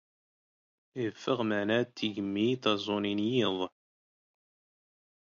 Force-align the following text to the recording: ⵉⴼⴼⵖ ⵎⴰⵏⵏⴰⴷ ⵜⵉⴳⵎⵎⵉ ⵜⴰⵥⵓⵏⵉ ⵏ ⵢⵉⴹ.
ⵉⴼⴼⵖ 1.03 1.37
ⵎⴰⵏⵏⴰⴷ 1.49 1.87
ⵜⵉⴳⵎⵎⵉ 1.97 2.47
ⵜⴰⵥⵓⵏⵉ 2.61 3.11
ⵏ 3.17 3.17
ⵢⵉⴹ. 3.29 3.57